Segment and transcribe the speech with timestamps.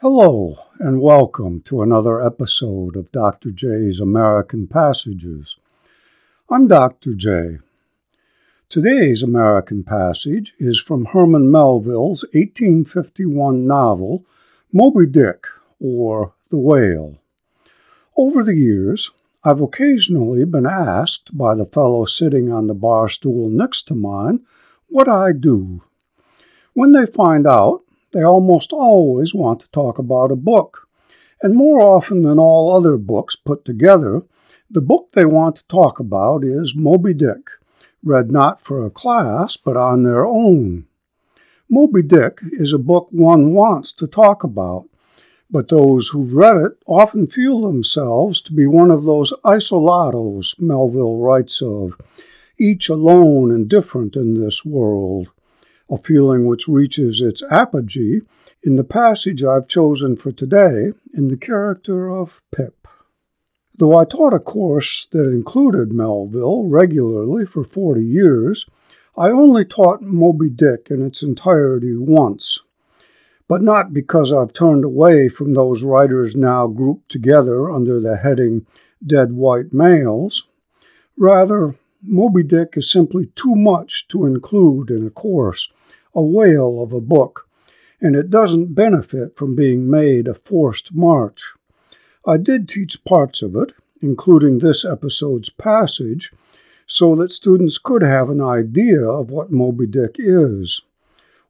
[0.00, 3.50] Hello, and welcome to another episode of Dr.
[3.50, 5.58] J's American Passages.
[6.48, 7.14] I'm Dr.
[7.14, 7.58] J.
[8.68, 14.24] Today's American passage is from Herman Melville's 1851 novel,
[14.72, 15.48] Moby Dick,
[15.80, 17.18] or The Whale.
[18.16, 19.10] Over the years,
[19.42, 24.46] I've occasionally been asked by the fellow sitting on the bar stool next to mine
[24.86, 25.82] what I do.
[26.72, 27.82] When they find out,
[28.12, 30.88] they almost always want to talk about a book.
[31.42, 34.22] And more often than all other books put together,
[34.70, 37.50] the book they want to talk about is Moby Dick,
[38.02, 40.86] read not for a class, but on their own.
[41.70, 44.88] Moby Dick is a book one wants to talk about,
[45.50, 51.18] but those who've read it often feel themselves to be one of those isolatoes Melville
[51.18, 51.98] writes of,
[52.58, 55.28] each alone and different in this world,
[55.90, 58.20] a feeling which reaches its apogee
[58.62, 62.86] in the passage I've chosen for today in the character of Pip.
[63.76, 68.68] Though I taught a course that included Melville regularly for 40 years,
[69.16, 72.60] I only taught Moby Dick in its entirety once.
[73.46, 78.66] But not because I've turned away from those writers now grouped together under the heading
[79.04, 80.48] Dead White Males.
[81.16, 85.72] Rather, Moby Dick is simply too much to include in a course,
[86.14, 87.48] a whale of a book,
[88.00, 91.54] and it doesn't benefit from being made a forced march.
[92.24, 96.32] I did teach parts of it, including this episode's passage,
[96.86, 100.82] so that students could have an idea of what Moby Dick is.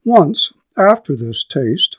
[0.02, 1.98] Once, after this taste,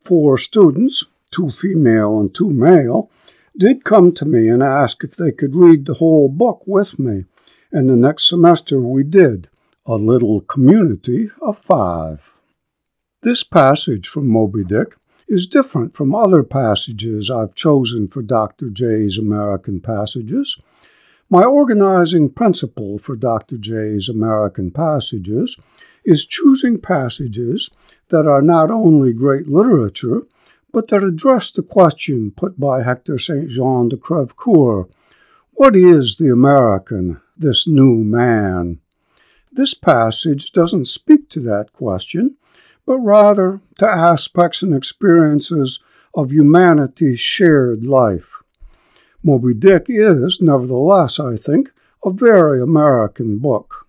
[0.00, 3.10] four students, two female and two male,
[3.58, 7.26] did come to me and ask if they could read the whole book with me
[7.72, 9.48] and the next semester we did,
[9.86, 12.34] a little community of five.
[13.22, 14.96] This passage from Moby Dick
[15.28, 18.70] is different from other passages I've chosen for Dr.
[18.70, 20.58] J's American Passages.
[21.28, 23.56] My organizing principle for Dr.
[23.56, 25.56] J's American Passages
[26.04, 27.70] is choosing passages
[28.08, 30.22] that are not only great literature,
[30.72, 33.48] but that address the question put by Hector St.
[33.48, 34.88] Jean de Crevecoeur
[35.52, 37.20] What is the American?
[37.40, 38.78] This new man?
[39.50, 42.36] This passage doesn't speak to that question,
[42.86, 45.82] but rather to aspects and experiences
[46.14, 48.42] of humanity's shared life.
[49.22, 51.72] Moby Dick is, nevertheless, I think,
[52.04, 53.86] a very American book.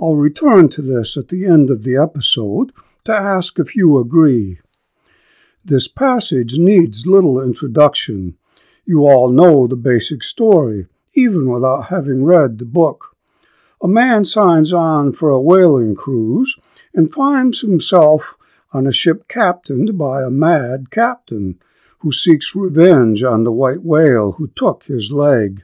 [0.00, 2.72] I'll return to this at the end of the episode
[3.04, 4.58] to ask if you agree.
[5.64, 8.36] This passage needs little introduction.
[8.84, 13.16] You all know the basic story even without having read the book.
[13.82, 16.58] A man signs on for a whaling cruise
[16.94, 18.36] and finds himself
[18.72, 21.58] on a ship captained by a mad captain
[22.00, 25.62] who seeks revenge on the white whale who took his leg.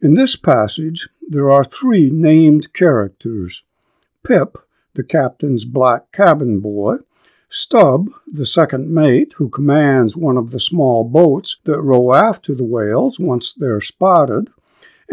[0.00, 3.64] In this passage, there are three named characters
[4.24, 4.56] Pip,
[4.94, 6.96] the captain's black cabin boy,
[7.54, 12.64] Stubb, the second mate, who commands one of the small boats that row after the
[12.64, 14.48] whales once they're spotted,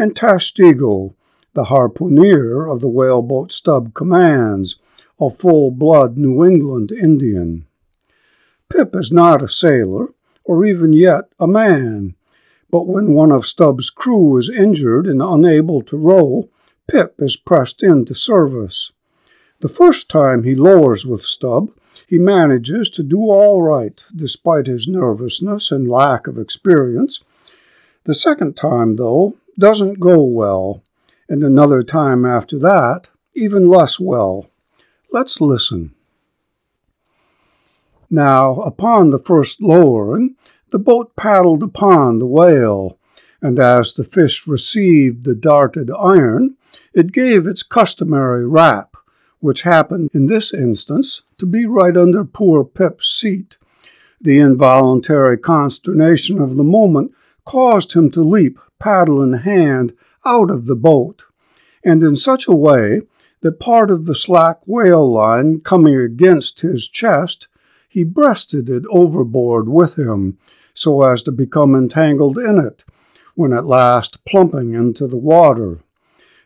[0.00, 1.12] and Tashtego,
[1.52, 4.76] the harpooner of the whaleboat Stubb commands,
[5.20, 7.66] a full blood New England Indian.
[8.70, 12.14] Pip is not a sailor, or even yet a man,
[12.70, 16.48] but when one of Stubb's crew is injured and unable to row,
[16.90, 18.92] Pip is pressed into service.
[19.60, 21.72] The first time he lowers with Stubb,
[22.06, 27.22] he manages to do all right despite his nervousness and lack of experience.
[28.04, 30.82] The second time, though, doesn't go well,
[31.28, 34.50] and another time after that, even less well.
[35.12, 35.94] Let's listen.
[38.10, 40.34] Now, upon the first lowering,
[40.72, 42.98] the boat paddled upon the whale,
[43.40, 46.56] and as the fish received the darted iron,
[46.92, 48.96] it gave its customary rap,
[49.38, 53.56] which happened in this instance to be right under poor Pip's seat.
[54.20, 57.12] The involuntary consternation of the moment
[57.44, 59.92] caused him to leap paddle in hand
[60.24, 61.22] out of the boat,
[61.84, 63.02] and in such a way
[63.40, 67.48] that part of the slack whale line coming against his chest,
[67.88, 70.38] he breasted it overboard with him,
[70.74, 72.84] so as to become entangled in it,
[73.34, 75.80] when at last plumping into the water.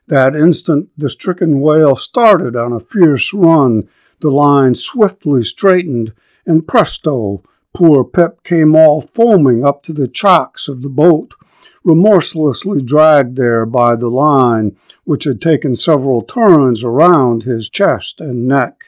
[0.06, 3.88] That instant the stricken whale started on a fierce run,
[4.20, 6.12] the line swiftly straightened,
[6.46, 7.42] and presto,
[7.74, 11.34] poor Pip came all foaming up to the chocks of the boat,
[11.82, 18.48] remorselessly dragged there by the line, which had taken several turns around his chest and
[18.48, 18.84] neck.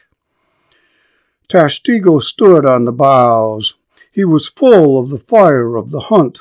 [1.47, 3.75] Tashtego stood on the bows.
[4.11, 6.39] He was full of the fire of the hunt.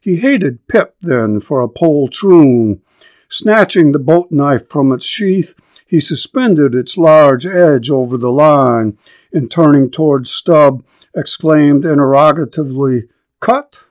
[0.00, 2.80] He hated Pip then for a poltroon.
[3.28, 5.54] Snatching the boat knife from its sheath,
[5.86, 8.98] he suspended its large edge over the line,
[9.32, 13.04] and turning towards Stubb, exclaimed interrogatively,
[13.40, 13.84] Cut?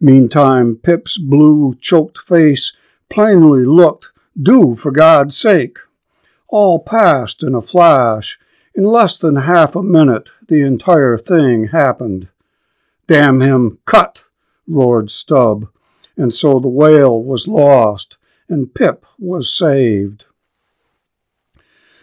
[0.00, 2.76] Meantime, Pip's blue, choked face
[3.08, 5.78] plainly looked, Do, for God's sake!
[6.48, 8.38] All passed in a flash.
[8.74, 12.28] In less than half a minute, the entire thing happened.
[13.06, 14.24] Damn him, cut!
[14.66, 15.68] roared Stubb,
[16.16, 20.26] and so the whale was lost, and Pip was saved.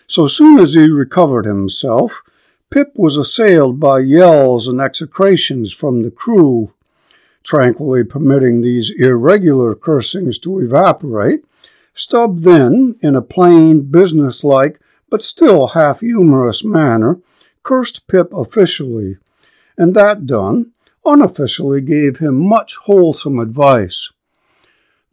[0.07, 2.23] So soon as he recovered himself,
[2.75, 6.73] Pip was assailed by yells and execrations from the crew.
[7.41, 11.45] Tranquilly permitting these irregular cursings to evaporate,
[11.93, 14.77] Stubb then, in a plain, businesslike,
[15.09, 17.19] but still half humorous manner,
[17.63, 19.19] cursed Pip officially,
[19.77, 20.73] and that done,
[21.05, 24.11] unofficially gave him much wholesome advice.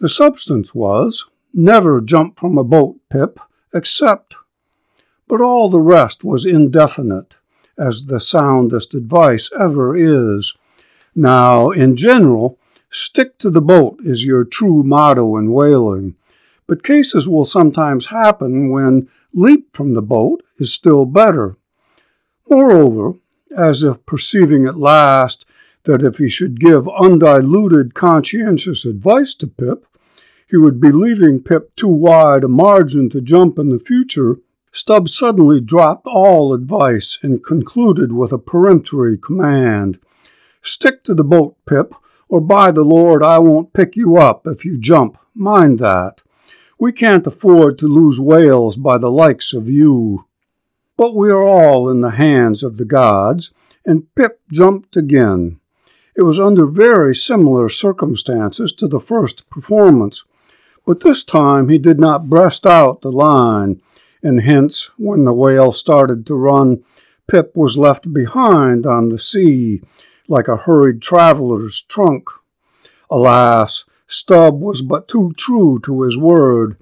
[0.00, 3.38] The substance was, never jump from a boat, Pip,
[3.72, 4.34] except.
[5.28, 7.36] But all the rest was indefinite,
[7.78, 10.54] as the soundest advice ever is.
[11.14, 12.58] Now, in general,
[12.90, 16.14] stick to the boat is your true motto in whaling,
[16.66, 21.56] but cases will sometimes happen when leap from the boat is still better.
[22.48, 23.14] Moreover,
[23.56, 25.44] as if perceiving at last
[25.84, 29.86] that if he should give undiluted conscientious advice to Pip,
[30.48, 34.36] he would be leaving Pip too wide a margin to jump in the future,
[34.72, 40.00] Stubb suddenly dropped all advice and concluded with a peremptory command
[40.62, 41.94] Stick to the boat, Pip,
[42.28, 45.18] or by the Lord, I won't pick you up if you jump.
[45.34, 46.22] Mind that.
[46.78, 50.26] We can't afford to lose whales by the likes of you.
[50.96, 53.52] But we are all in the hands of the gods,
[53.84, 55.58] and Pip jumped again.
[56.16, 60.24] It was under very similar circumstances to the first performance,
[60.86, 63.80] but this time he did not breast out the line,
[64.22, 66.84] and hence, when the whale started to run,
[67.28, 69.82] Pip was left behind on the sea,
[70.28, 72.28] like a hurried traveler's trunk.
[73.10, 76.76] Alas, Stubb was but too true to his word.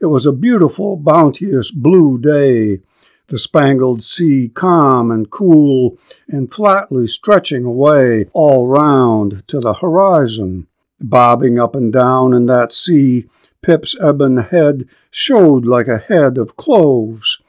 [0.00, 2.80] It was a beautiful, bounteous blue day,
[3.28, 5.96] the spangled sea calm and cool
[6.28, 10.66] and flatly stretching away all round to the horizon.
[11.00, 13.26] Bobbing up and down in that sea,
[13.62, 17.40] Pip's ebon head showed like a head of cloves.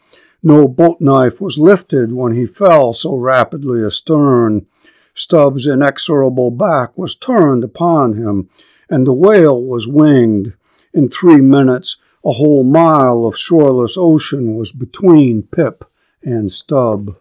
[0.43, 4.67] No boat knife was lifted when he fell so rapidly astern.
[5.13, 8.49] Stubb's inexorable back was turned upon him,
[8.89, 10.53] and the whale was winged.
[10.93, 15.83] In three minutes, a whole mile of shoreless ocean was between Pip
[16.23, 17.17] and Stubb.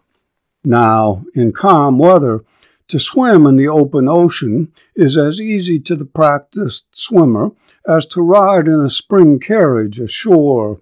[0.64, 2.44] Now, in calm weather,
[2.88, 7.52] to swim in the open ocean is as easy to the practiced swimmer
[7.87, 10.81] as to ride in a spring carriage ashore.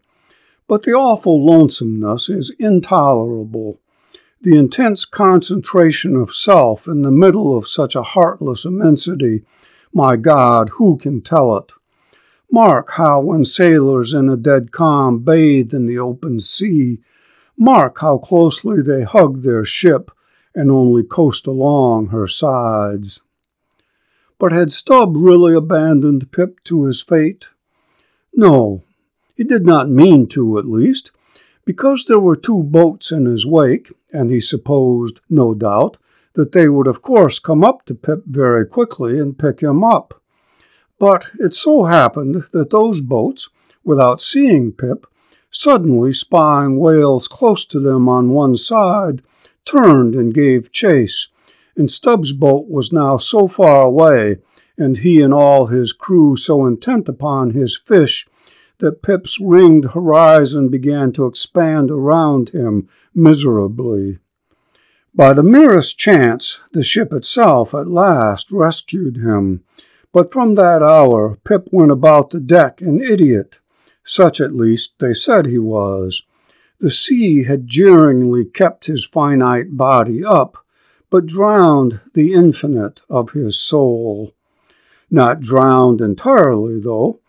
[0.68, 3.80] But the awful lonesomeness is intolerable.
[4.42, 9.44] The intense concentration of self in the middle of such a heartless immensity,
[9.92, 11.72] my God, who can tell it?
[12.50, 16.98] Mark how, when sailors in a dead calm bathe in the open sea,
[17.56, 20.10] mark how closely they hug their ship
[20.54, 23.20] and only coast along her sides.
[24.40, 27.50] But had Stubb really abandoned Pip to his fate?
[28.34, 28.82] No,
[29.36, 31.12] he did not mean to, at least,
[31.66, 35.98] because there were two boats in his wake, and he supposed, no doubt,
[36.32, 40.22] that they would of course come up to Pip very quickly and pick him up.
[40.98, 43.50] But it so happened that those boats,
[43.84, 45.06] without seeing Pip,
[45.50, 49.20] suddenly spying whales close to them on one side,
[49.66, 51.28] turned and gave chase,
[51.80, 54.36] and Stubb's boat was now so far away,
[54.76, 58.28] and he and all his crew so intent upon his fish,
[58.78, 64.18] that Pip's ringed horizon began to expand around him miserably.
[65.14, 69.64] By the merest chance, the ship itself at last rescued him,
[70.12, 73.58] but from that hour Pip went about the deck an idiot.
[74.04, 76.24] Such at least they said he was.
[76.78, 80.58] The sea had jeeringly kept his finite body up,
[81.10, 84.34] but drowned the infinite of his soul.
[85.10, 87.20] Not drowned entirely, though,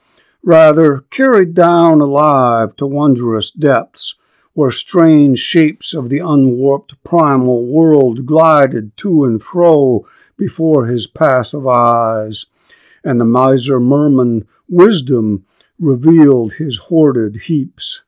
[0.43, 4.15] rather carried down alive to wondrous depths,
[4.53, 10.05] where strange shapes of the unwarped primal world glided to and fro
[10.37, 12.45] before his passive eyes
[13.03, 15.45] and the miser merman wisdom
[15.79, 18.03] revealed his hoarded heaps.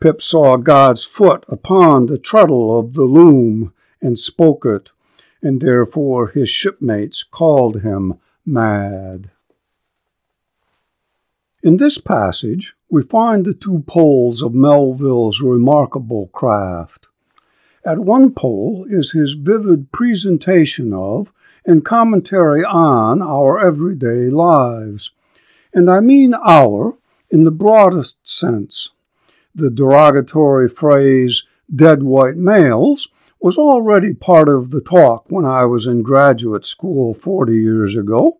[0.00, 4.90] Pip saw God's foot upon the treadle of the loom and spoke it,
[5.46, 9.30] and therefore his shipmates called him mad.
[11.62, 17.06] In this passage, we find the two poles of Melville's remarkable craft.
[17.84, 21.32] At one pole is his vivid presentation of
[21.64, 25.12] and commentary on our everyday lives.
[25.72, 26.98] And I mean our
[27.30, 28.90] in the broadest sense.
[29.54, 33.08] The derogatory phrase, dead white males,
[33.40, 38.38] was already part of the talk when I was in graduate school 40 years ago.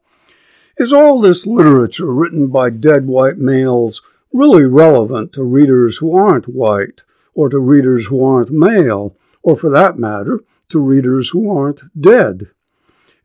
[0.78, 6.46] Is all this literature written by dead white males really relevant to readers who aren't
[6.46, 7.02] white,
[7.34, 12.48] or to readers who aren't male, or for that matter, to readers who aren't dead?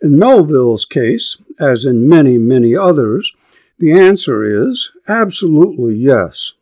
[0.01, 3.33] In Melville's case, as in many, many others,
[3.77, 6.53] the answer is absolutely yes.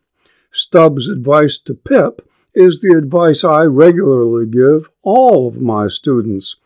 [0.52, 2.28] Stubb's advice to Pip
[2.60, 6.58] is the advice I regularly give all of my students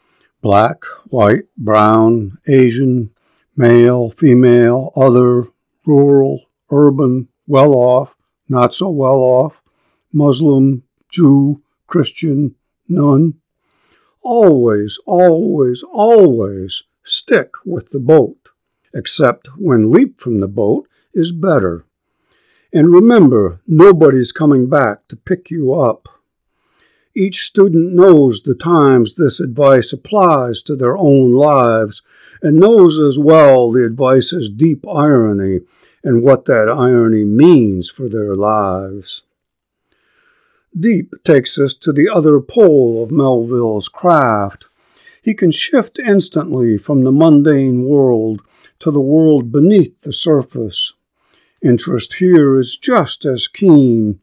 [0.42, 3.12] black, white, brown, Asian,
[3.56, 5.50] male, female, other,
[5.86, 8.16] rural, urban, well off,
[8.50, 9.62] not so well off,
[10.12, 10.82] Muslim,
[11.12, 12.56] Jew, Christian,
[12.90, 13.36] none.
[14.24, 18.50] Always, always, always stick with the boat,
[18.96, 21.86] except when leap from the boat is better.
[22.74, 26.10] And remember, nobody's coming back to pick you up.
[27.16, 32.02] Each student knows the times this advice applies to their own lives
[32.42, 35.60] and knows as well the advice's deep irony
[36.04, 39.26] and what that irony means for their lives.
[40.78, 44.66] Deep takes us to the other pole of Melville's craft.
[45.22, 48.42] He can shift instantly from the mundane world
[48.80, 50.94] to the world beneath the surface.
[51.64, 54.20] Interest here is just as keen.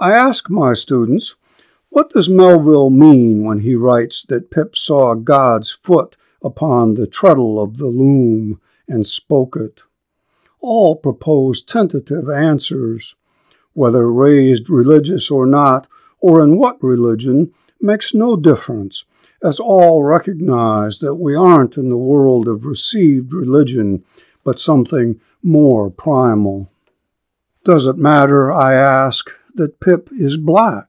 [0.00, 1.36] I ask my students,
[1.88, 7.62] what does Melville mean when he writes that Pip saw God's foot upon the treadle
[7.62, 9.82] of the loom and spoke it?
[10.60, 13.14] All propose tentative answers
[13.72, 15.86] whether raised religious or not,
[16.20, 19.04] or in what religion, makes no difference,
[19.42, 24.04] as all recognize that we aren't in the world of received religion,
[24.44, 26.70] but something more primal.
[27.64, 30.88] Does it matter, I ask, that Pip is black?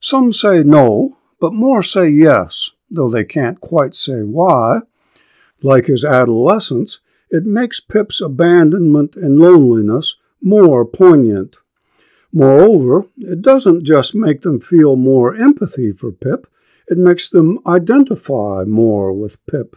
[0.00, 4.80] Some say no, but more say yes, though they can't quite say why.
[5.62, 11.56] Like his adolescence, it makes Pip's abandonment and loneliness more poignant.
[12.32, 16.46] Moreover, it doesn't just make them feel more empathy for Pip,
[16.88, 19.76] it makes them identify more with Pip.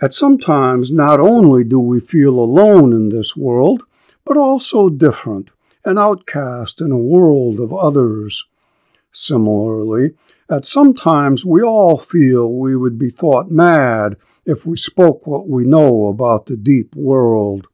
[0.00, 3.82] At some times, not only do we feel alone in this world,
[4.28, 5.50] but also different,
[5.86, 8.46] an outcast in a world of others.
[9.10, 10.10] Similarly,
[10.50, 15.48] at some times we all feel we would be thought mad if we spoke what
[15.48, 17.68] we know about the deep world.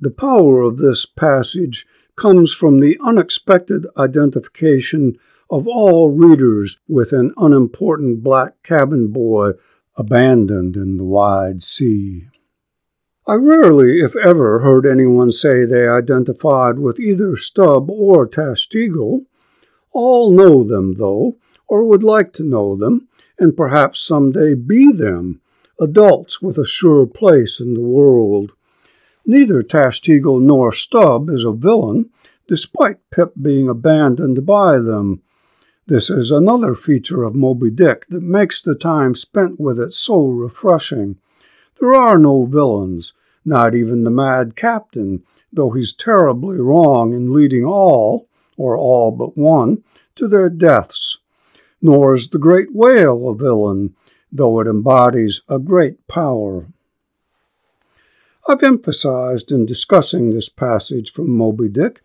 [0.00, 5.18] The power of this passage comes from the unexpected identification
[5.50, 9.50] of all readers with an unimportant black cabin boy
[9.98, 12.28] abandoned in the wide sea.
[13.32, 19.24] I rarely, if ever, heard anyone say they identified with either Stubb or Tashtego.
[19.94, 23.08] All know them, though, or would like to know them,
[23.38, 25.40] and perhaps some day be them,
[25.80, 28.52] adults with a sure place in the world.
[29.24, 32.10] Neither Tashtego nor Stubb is a villain,
[32.46, 35.22] despite Pip being abandoned by them.
[35.86, 40.22] This is another feature of Moby Dick that makes the time spent with it so
[40.22, 41.16] refreshing.
[41.80, 45.22] There are no villains, not even the mad captain,
[45.52, 49.82] though he's terribly wrong in leading all, or all but one,
[50.14, 51.18] to their deaths.
[51.80, 53.94] Nor is the great whale a villain,
[54.30, 56.68] though it embodies a great power.
[58.48, 62.00] I've emphasized in discussing this passage from Moby Dick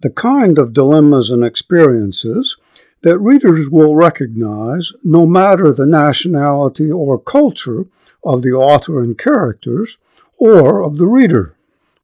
[0.00, 2.56] the kind of dilemmas and experiences
[3.02, 7.86] that readers will recognize no matter the nationality or culture
[8.24, 9.98] of the author and characters
[10.40, 11.54] or of the reader.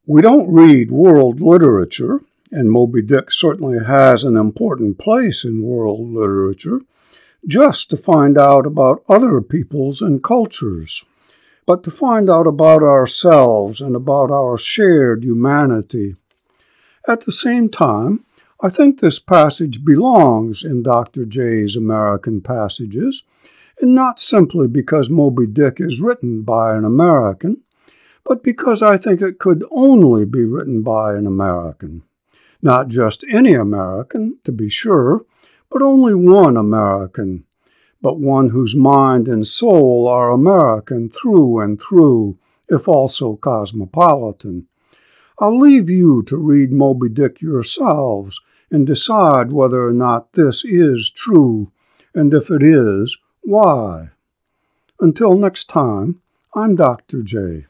[0.06, 2.20] We don't read world literature,
[2.52, 6.82] and Moby Dick certainly has an important place in world literature,
[7.48, 11.04] just to find out about other peoples and cultures,
[11.66, 16.14] but to find out about ourselves and about our shared humanity.
[17.08, 18.24] At the same time,
[18.60, 21.24] I think this passage belongs in Dr.
[21.24, 23.24] J's American Passages,
[23.80, 27.62] and not simply because Moby Dick is written by an American,
[28.26, 32.02] but because I think it could only be written by an American.
[32.60, 35.24] Not just any American, to be sure,
[35.70, 37.44] but only one American.
[38.02, 44.66] but one whose mind and soul are American through and through, if also cosmopolitan.
[45.38, 48.40] I'll leave you to read Moby Dick yourselves
[48.70, 51.72] and decide whether or not this is true,
[52.14, 54.10] and if it is, why.
[55.00, 56.20] Until next time,
[56.54, 57.22] I'm Dr.
[57.22, 57.66] J.